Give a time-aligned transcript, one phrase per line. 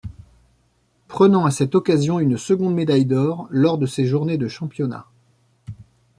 [1.07, 5.05] Prenant à cette occasion une seconde médaille d'or lors de ces journées de championnats.